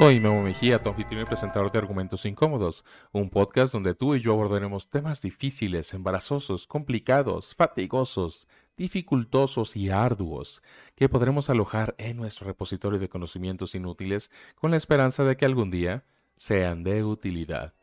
[0.00, 4.20] Soy Memo Mejía, tu anfitrión y presentador de Argumentos Incómodos, un podcast donde tú y
[4.20, 8.48] yo abordaremos temas difíciles, embarazosos, complicados, fatigosos,
[8.78, 10.62] dificultosos y arduos
[10.94, 15.70] que podremos alojar en nuestro repositorio de conocimientos inútiles con la esperanza de que algún
[15.70, 16.02] día
[16.34, 17.74] sean de utilidad.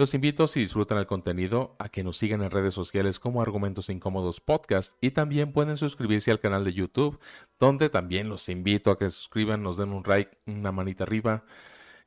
[0.00, 3.90] Los invito, si disfrutan el contenido, a que nos sigan en redes sociales como Argumentos
[3.90, 7.20] Incómodos Podcast y también pueden suscribirse al canal de YouTube,
[7.58, 11.44] donde también los invito a que se suscriban, nos den un like, una manita arriba,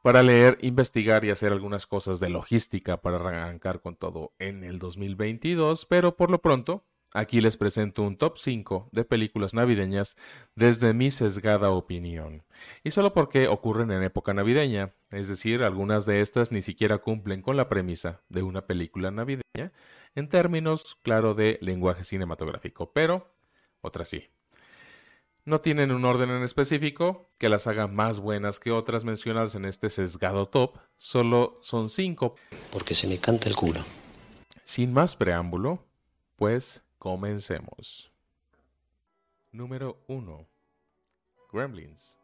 [0.03, 4.79] para leer, investigar y hacer algunas cosas de logística para arrancar con todo en el
[4.79, 10.17] 2022, pero por lo pronto, aquí les presento un top 5 de películas navideñas
[10.55, 12.45] desde mi sesgada opinión.
[12.85, 17.43] Y solo porque ocurren en época navideña, es decir, algunas de estas ni siquiera cumplen
[17.43, 19.73] con la premisa de una película navideña,
[20.15, 23.33] en términos, claro, de lenguaje cinematográfico, pero
[23.81, 24.29] otras sí.
[25.45, 29.65] No tienen un orden en específico que las haga más buenas que otras mencionadas en
[29.65, 32.35] este sesgado top, solo son cinco.
[32.71, 33.81] Porque se me canta el culo.
[34.65, 35.87] Sin más preámbulo,
[36.37, 38.11] pues comencemos.
[39.53, 40.47] Número 1.
[41.53, 42.19] Gremlins.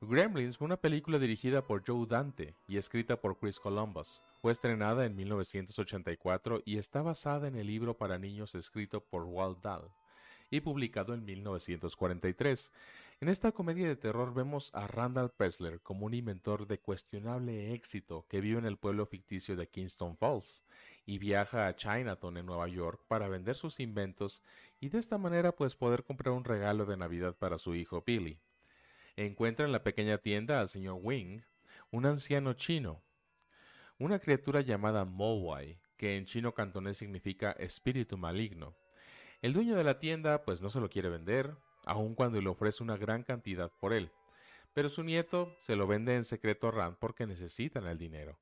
[0.00, 4.20] Gremlins fue una película dirigida por Joe Dante y escrita por Chris Columbus.
[4.42, 9.62] Fue estrenada en 1984 y está basada en el libro para niños escrito por Walt
[9.62, 9.90] Dahl
[10.50, 12.72] y publicado en 1943.
[13.24, 18.26] En esta comedia de terror vemos a Randall Pressler como un inventor de cuestionable éxito
[18.28, 20.62] que vive en el pueblo ficticio de Kingston Falls
[21.06, 24.42] y viaja a Chinatown en Nueva York para vender sus inventos
[24.78, 28.38] y de esta manera pues poder comprar un regalo de Navidad para su hijo Billy.
[29.16, 31.40] Encuentra en la pequeña tienda al señor Wing,
[31.90, 33.00] un anciano chino
[33.98, 38.74] una criatura llamada Mowai, que en chino cantonés significa espíritu maligno.
[39.40, 41.56] El dueño de la tienda pues no se lo quiere vender,
[41.86, 44.10] aun cuando le ofrece una gran cantidad por él.
[44.72, 48.38] Pero su nieto se lo vende en secreto a Rand porque necesitan el dinero.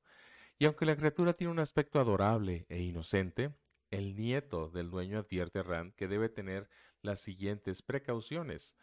[0.57, 3.53] Y aunque la criatura tiene un aspecto adorable e inocente,
[3.91, 6.69] el nieto del dueño advierte a Rand que debe tener
[7.01, 8.75] las siguientes precauciones.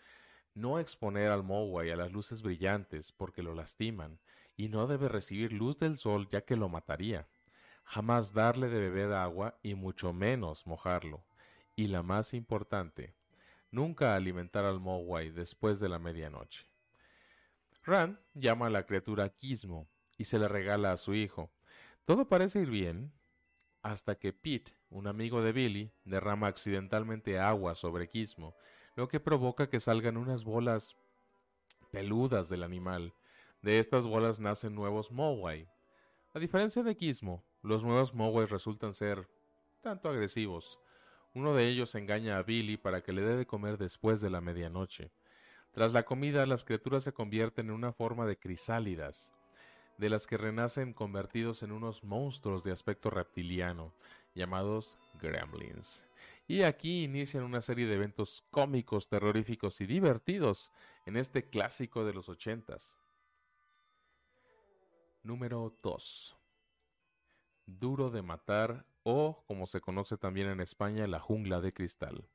[0.54, 4.20] No exponer al Mowai a las luces brillantes porque lo lastiman,
[4.56, 7.26] y no debe recibir luz del sol ya que lo mataría.
[7.84, 11.25] Jamás darle de beber agua y mucho menos mojarlo.
[11.76, 13.15] Y la más importante,
[13.70, 16.66] nunca alimentar al Mowai después de la medianoche.
[17.82, 21.50] Rand llama a la criatura Gizmo y se le regala a su hijo.
[22.04, 23.12] Todo parece ir bien
[23.82, 28.54] hasta que Pete, un amigo de Billy, derrama accidentalmente agua sobre Gizmo,
[28.97, 30.97] lo que provoca que salgan unas bolas
[31.91, 33.14] peludas del animal
[33.62, 35.69] de estas bolas nacen nuevos Mowai.
[36.32, 39.28] A diferencia de Gizmo, los nuevos Mowai resultan ser
[39.81, 40.78] tanto agresivos.
[41.32, 44.41] Uno de ellos engaña a Billy para que le dé de comer después de la
[44.41, 45.12] medianoche.
[45.72, 49.32] Tras la comida, las criaturas se convierten en una forma de crisálidas,
[49.96, 53.92] de las que renacen convertidos en unos monstruos de aspecto reptiliano,
[54.34, 56.04] llamados gremlins.
[56.48, 60.72] Y aquí inician una serie de eventos cómicos, terroríficos y divertidos
[61.06, 62.98] en este clásico de los ochentas.
[65.22, 66.36] Número 2.
[67.66, 72.28] Duro de matar o, como se conoce también en España, La jungla de cristal.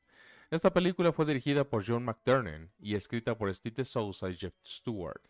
[0.52, 5.22] Esta película fue dirigida por John McTernan y escrita por Steve Sousa y Jeff Stewart.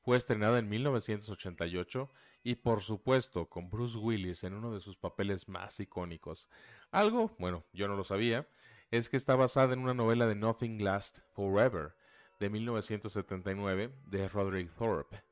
[0.00, 2.10] Fue estrenada en 1988
[2.42, 6.48] y por supuesto con Bruce Willis en uno de sus papeles más icónicos.
[6.90, 8.48] Algo, bueno, yo no lo sabía,
[8.90, 11.94] es que está basada en una novela de Nothing Lasts Forever
[12.38, 15.25] de 1979 de Roderick Thorpe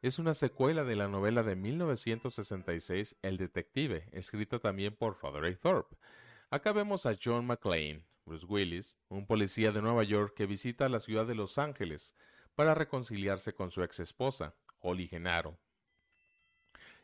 [0.00, 5.96] es una secuela de la novela de 1966 El Detective, escrita también por Frederick Thorpe.
[6.50, 11.00] Acá vemos a John McClane, Bruce Willis, un policía de Nueva York que visita la
[11.00, 12.14] ciudad de Los Ángeles
[12.54, 15.58] para reconciliarse con su ex esposa, Holly Genaro,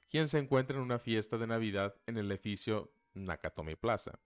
[0.08, 4.20] quien se encuentra en una fiesta de Navidad en el edificio Nakatomi Plaza.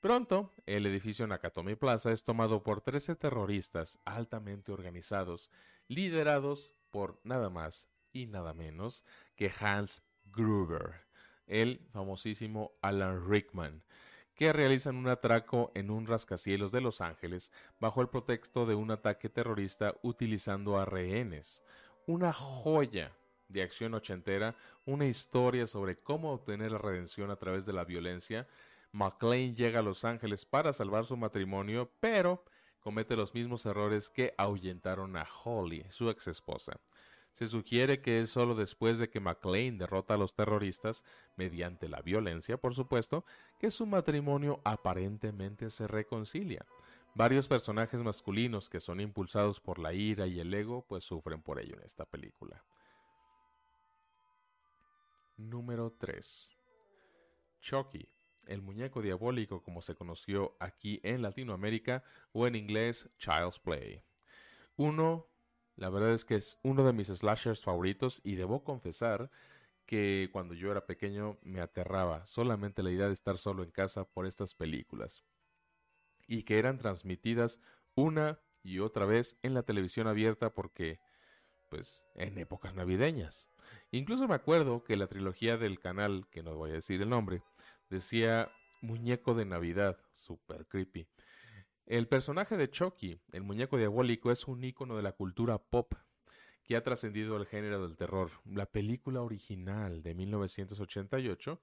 [0.00, 5.50] Pronto, el edificio Nakatomi Plaza es tomado por 13 terroristas altamente organizados,
[5.88, 9.04] liderados por nada más y nada menos
[9.34, 11.06] que Hans Gruber,
[11.46, 13.82] el famosísimo Alan Rickman,
[14.34, 18.90] que realizan un atraco en un rascacielos de Los Ángeles bajo el pretexto de un
[18.90, 21.62] ataque terrorista utilizando a rehenes.
[22.06, 23.12] Una joya
[23.48, 28.46] de acción ochentera, una historia sobre cómo obtener la redención a través de la violencia,
[28.92, 32.44] McLean llega a Los Ángeles para salvar su matrimonio, pero
[32.80, 36.78] comete los mismos errores que ahuyentaron a Holly, su ex esposa.
[37.36, 41.04] Se sugiere que es solo después de que McLean derrota a los terroristas,
[41.36, 43.26] mediante la violencia, por supuesto,
[43.58, 46.64] que su matrimonio aparentemente se reconcilia.
[47.14, 51.60] Varios personajes masculinos que son impulsados por la ira y el ego, pues sufren por
[51.60, 52.64] ello en esta película.
[55.36, 56.48] Número 3.
[57.60, 58.08] Chucky,
[58.46, 62.02] el muñeco diabólico como se conoció aquí en Latinoamérica
[62.32, 64.02] o en inglés Child's Play.
[64.76, 65.26] Uno,
[65.76, 69.30] la verdad es que es uno de mis slashers favoritos y debo confesar
[69.86, 74.04] que cuando yo era pequeño me aterraba solamente la idea de estar solo en casa
[74.04, 75.24] por estas películas
[76.26, 77.60] y que eran transmitidas
[77.94, 80.98] una y otra vez en la televisión abierta porque,
[81.70, 83.48] pues, en épocas navideñas.
[83.92, 87.42] Incluso me acuerdo que la trilogía del canal, que no voy a decir el nombre,
[87.90, 88.50] decía
[88.82, 91.06] Muñeco de Navidad, super creepy.
[91.86, 95.94] El personaje de Chucky, el muñeco diabólico, es un icono de la cultura pop
[96.64, 98.30] que ha trascendido el género del terror.
[98.44, 101.60] La película original de 1988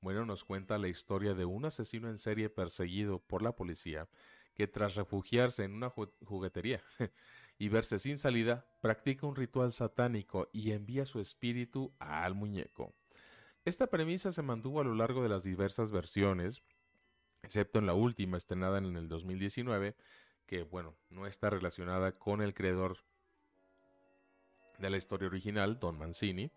[0.00, 4.08] bueno, nos cuenta la historia de un asesino en serie perseguido por la policía
[4.54, 6.82] que tras refugiarse en una juguetería
[7.58, 12.94] y verse sin salida, practica un ritual satánico y envía su espíritu al muñeco.
[13.64, 16.62] Esta premisa se mantuvo a lo largo de las diversas versiones,
[17.42, 19.96] excepto en la última estrenada en el 2019,
[20.46, 22.98] que bueno, no está relacionada con el creador
[24.78, 26.50] de la historia original, Don Mancini,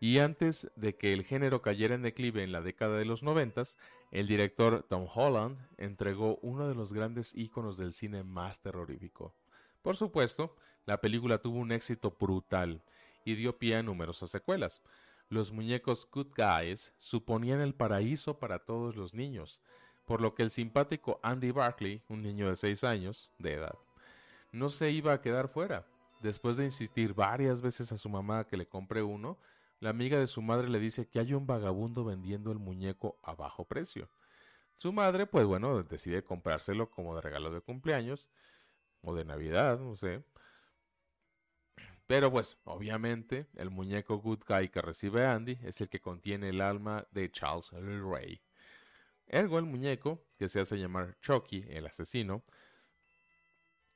[0.00, 3.78] y antes de que el género cayera en declive en la década de los noventas,
[4.10, 9.34] el director Tom Holland entregó uno de los grandes íconos del cine más terrorífico.
[9.80, 12.82] Por supuesto, la película tuvo un éxito brutal
[13.24, 14.82] y dio pie a numerosas secuelas.
[15.28, 19.62] Los muñecos Good Guys suponían el paraíso para todos los niños,
[20.04, 23.78] por lo que el simpático Andy Barkley, un niño de 6 años de edad,
[24.50, 25.86] no se iba a quedar fuera.
[26.20, 29.38] Después de insistir varias veces a su mamá que le compre uno,
[29.80, 33.34] la amiga de su madre le dice que hay un vagabundo vendiendo el muñeco a
[33.34, 34.08] bajo precio.
[34.76, 38.30] Su madre, pues bueno, decide comprárselo como de regalo de cumpleaños
[39.00, 40.22] o de Navidad, no sé.
[42.06, 46.60] Pero pues, obviamente, el muñeco Good Guy que recibe Andy es el que contiene el
[46.60, 48.40] alma de Charles Ray.
[49.32, 52.44] Ergo, el muñeco, que se hace llamar Chucky, el asesino,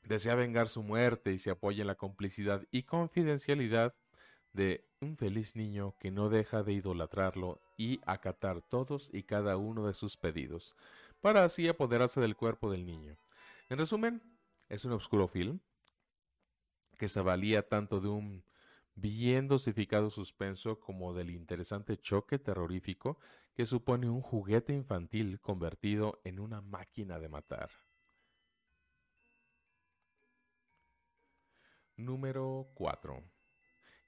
[0.03, 3.95] desea vengar su muerte y se apoya en la complicidad y confidencialidad
[4.55, 9.87] de un feliz niño que no deja de idolatrarlo y acatar todos y cada uno
[9.87, 10.75] de sus pedidos,
[11.21, 13.19] para así apoderarse del cuerpo del niño.
[13.69, 14.23] En resumen,
[14.71, 15.61] es un oscuro film
[16.97, 18.43] que se valía tanto de un
[18.95, 23.19] bien dosificado suspenso como del interesante choque terrorífico
[23.57, 27.71] que supone un juguete infantil convertido en una máquina de matar.
[31.97, 33.25] Número 4.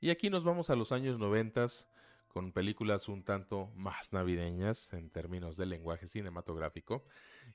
[0.01, 1.89] Y aquí nos vamos a los años noventas
[2.29, 7.07] con películas un tanto más navideñas en términos de lenguaje cinematográfico.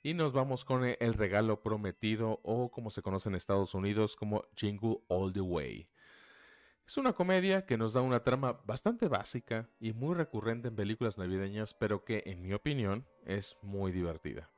[0.02, 4.46] Y nos vamos con El regalo prometido o como se conoce en Estados Unidos como
[4.56, 5.88] Jingle All the Way.
[6.86, 11.18] Es una comedia que nos da una trama bastante básica y muy recurrente en películas
[11.18, 14.50] navideñas, pero que en mi opinión es muy divertida.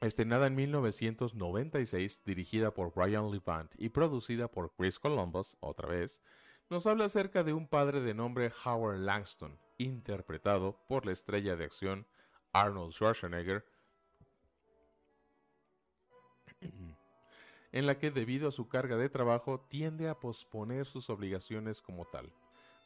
[0.00, 6.22] Estrenada en 1996, dirigida por Brian Levant y producida por Chris Columbus, otra vez,
[6.70, 11.64] nos habla acerca de un padre de nombre Howard Langston, interpretado por la estrella de
[11.64, 12.06] acción
[12.52, 13.64] Arnold Schwarzenegger,
[17.78, 22.06] en la que debido a su carga de trabajo tiende a posponer sus obligaciones como
[22.06, 22.32] tal,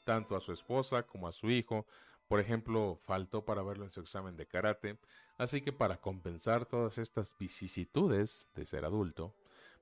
[0.05, 1.87] tanto a su esposa como a su hijo,
[2.29, 4.99] por ejemplo, faltó para verlo en su examen de karate,
[5.39, 9.35] así que para compensar todas estas vicisitudes de ser adulto,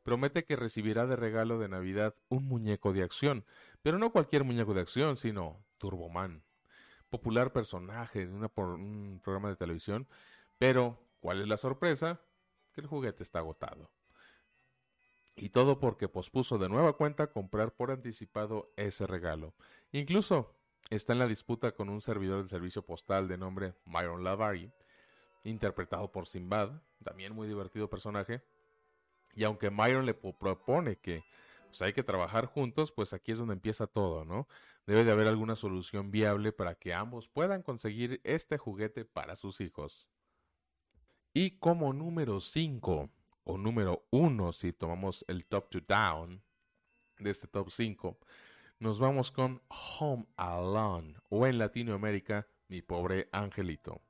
[0.04, 3.44] promete que recibirá de regalo de Navidad un muñeco de acción,
[3.82, 6.44] pero no cualquier muñeco de acción, sino Turboman,
[7.08, 10.06] popular personaje de un programa de televisión,
[10.56, 12.20] pero ¿cuál es la sorpresa?
[12.72, 13.90] Que el juguete está agotado.
[15.40, 19.54] Y todo porque pospuso de nueva cuenta comprar por anticipado ese regalo.
[19.90, 20.54] Incluso
[20.90, 24.70] está en la disputa con un servidor del servicio postal de nombre Myron Lavari,
[25.44, 28.42] interpretado por Simbad, también muy divertido personaje.
[29.34, 31.24] Y aunque Myron le propone que
[31.68, 34.46] pues, hay que trabajar juntos, pues aquí es donde empieza todo, ¿no?
[34.86, 39.62] Debe de haber alguna solución viable para que ambos puedan conseguir este juguete para sus
[39.62, 40.06] hijos.
[41.32, 43.08] Y como número 5,
[43.50, 46.40] o número 1 si tomamos el top to down
[47.18, 48.16] de este top 5,
[48.78, 54.00] nos vamos con Home Alone o en Latinoamérica Mi pobre angelito.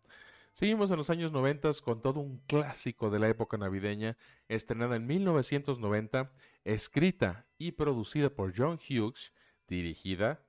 [0.53, 4.19] Seguimos en los años 90 con todo un clásico de la época navideña,
[4.49, 6.31] estrenada en 1990,
[6.65, 9.33] escrita y producida por John Hughes,
[9.67, 10.45] dirigida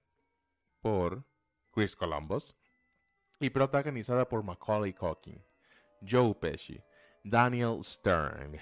[0.81, 1.23] por
[1.71, 2.57] Chris Columbus
[3.39, 5.41] y protagonizada por Macaulay Culkin,
[6.05, 6.83] Joe Pesci,
[7.23, 8.59] Daniel Stern,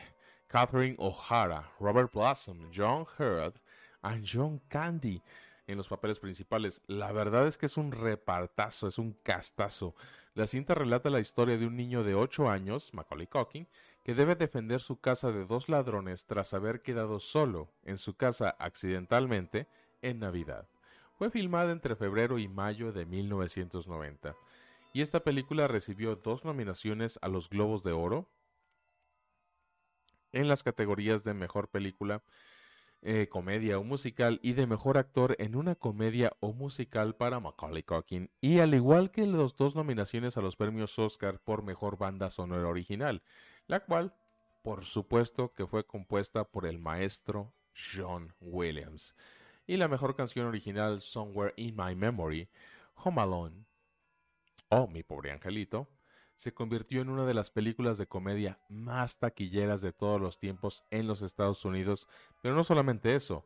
[0.49, 3.55] Catherine O'Hara, Robert Blossom, John Hurt
[4.03, 5.21] y John Candy
[5.67, 6.81] en los papeles principales.
[6.87, 9.93] La verdad es que es un repartazo, es un castazo.
[10.33, 13.67] La cinta relata la historia de un niño de 8 años, Macaulay Culkin,
[14.03, 18.55] que debe defender su casa de dos ladrones tras haber quedado solo en su casa
[18.57, 19.67] accidentalmente
[20.01, 20.67] en Navidad.
[21.13, 24.35] Fue filmada entre febrero y mayo de 1990
[24.93, 28.27] y esta película recibió dos nominaciones a los Globos de Oro
[30.31, 32.21] en las categorías de Mejor Película
[33.01, 37.83] eh, comedia o musical y de mejor actor en una comedia o musical para Macaulay
[37.83, 38.29] Culkin.
[38.41, 42.67] Y al igual que las dos nominaciones a los premios Oscar por mejor banda sonora
[42.67, 43.21] original,
[43.67, 44.13] la cual
[44.61, 49.15] por supuesto que fue compuesta por el maestro John Williams.
[49.65, 52.49] Y la mejor canción original Somewhere in My Memory,
[52.95, 53.65] Home Alone,
[54.67, 55.87] oh mi pobre angelito,
[56.39, 60.85] se convirtió en una de las películas de comedia más taquilleras de todos los tiempos
[60.89, 62.07] en los Estados Unidos,
[62.41, 63.45] pero no solamente eso,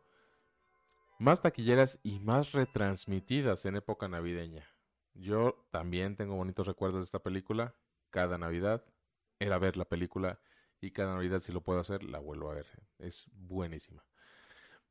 [1.17, 4.69] más taquilleras y más retransmitidas en época navideña.
[5.15, 7.75] Yo también tengo bonitos recuerdos de esta película.
[8.11, 8.85] Cada Navidad
[9.39, 10.39] era ver la película
[10.79, 12.67] y cada Navidad si lo puedo hacer la vuelvo a ver.
[12.99, 14.05] Es buenísima.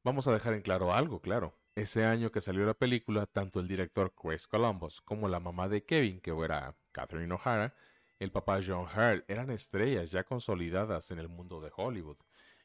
[0.03, 1.55] Vamos a dejar en claro algo, claro.
[1.77, 5.85] Ese año que salió la película, tanto el director Chris Columbus como la mamá de
[5.85, 7.75] Kevin, que era Catherine O'Hara,
[8.23, 12.19] el papá John Hurt eran estrellas ya consolidadas en el mundo de Hollywood.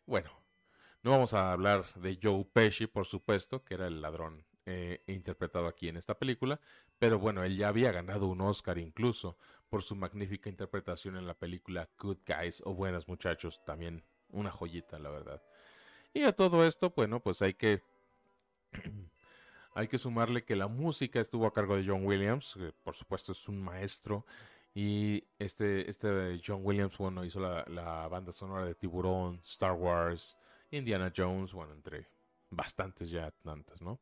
[0.05, 0.29] Bueno,
[1.01, 5.67] no vamos a hablar de Joe Pesci, por supuesto, que era el ladrón eh, interpretado
[5.67, 6.59] aquí en esta película,
[6.99, 9.37] pero bueno, él ya había ganado un Oscar incluso
[9.69, 14.99] por su magnífica interpretación en la película Good Guys o Buenos Muchachos, también una joyita,
[14.99, 15.41] la verdad.
[16.13, 17.81] Y a todo esto, bueno, pues hay que
[19.73, 23.31] hay que sumarle que la música estuvo a cargo de John Williams, que por supuesto
[23.31, 24.25] es un maestro
[24.79, 30.37] y este, este John Williams, bueno, hizo la, banda sonora de Tiburón, Star Wars,
[30.69, 32.05] Indiana Jones, bueno, entre
[32.51, 33.99] bastantes ya tantas, ¿no?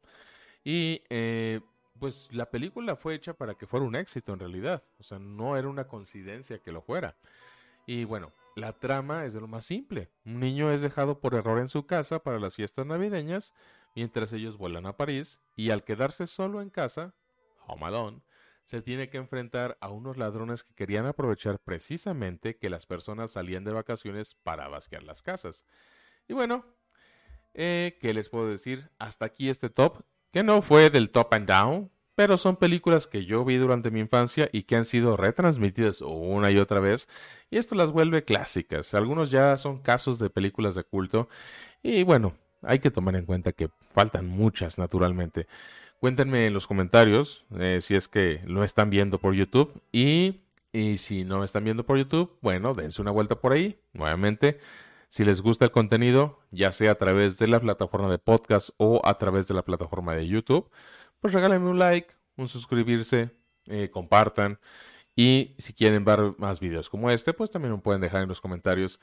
[0.66, 1.62] Y eh,
[1.98, 5.56] pues la película fue hecha para que fuera un éxito en realidad, o sea, no
[5.56, 7.16] era una coincidencia que lo fuera.
[7.86, 10.10] Y bueno, la trama es de lo más simple.
[10.26, 13.54] Un niño es dejado por error en su casa para las fiestas navideñas,
[13.96, 17.14] mientras ellos vuelan a París, y al quedarse solo en casa,
[17.66, 18.22] Home Alone,
[18.66, 23.64] se tiene que enfrentar a unos ladrones que querían aprovechar precisamente que las personas salían
[23.64, 25.64] de vacaciones para basquear las casas.
[26.28, 26.66] Y bueno,
[27.54, 28.90] eh, ¿qué les puedo decir?
[29.00, 33.26] Hasta aquí este top, que no fue del top and down, pero son películas que
[33.26, 37.08] yo vi durante mi infancia y que han sido retransmitidas una y otra vez,
[37.52, 38.94] y esto las vuelve clásicas.
[38.94, 41.30] Algunos ya son casos de películas de culto,
[41.84, 45.48] y bueno, hay que tomar en cuenta que faltan muchas, naturalmente.
[46.00, 50.98] Cuéntenme en los comentarios eh, si es que lo están viendo por YouTube y, y
[50.98, 53.80] si no me están viendo por YouTube, bueno, dense una vuelta por ahí.
[53.94, 54.60] Nuevamente,
[55.10, 59.02] si les gusta el contenido, ya sea a través de la plataforma de podcast o
[59.06, 60.70] a través de la plataforma de YouTube,
[61.20, 63.32] pues regálenme un like, un suscribirse,
[63.68, 64.60] eh, compartan.
[65.16, 68.42] Y si quieren ver más videos como este, pues también lo pueden dejar en los
[68.42, 69.00] comentarios.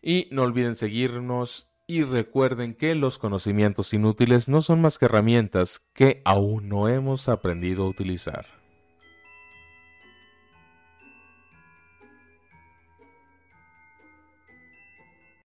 [0.00, 5.80] Y no olviden seguirnos y recuerden que los conocimientos inútiles no son más que herramientas
[5.92, 8.63] que aún no hemos aprendido a utilizar.